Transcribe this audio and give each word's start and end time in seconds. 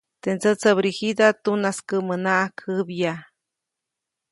Teʼ 0.21 0.35
ndsätsäbrigida 0.35 1.27
tunaskäʼmänaʼajk 1.43 2.55
jäbya. 2.75 3.13